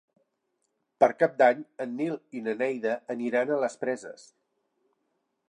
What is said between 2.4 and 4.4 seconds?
na Neida aniran a les Preses.